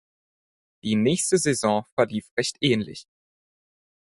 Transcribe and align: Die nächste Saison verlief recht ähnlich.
Die 0.83 0.95
nächste 0.95 1.37
Saison 1.37 1.85
verlief 1.95 2.27
recht 2.35 2.57
ähnlich. 2.59 3.05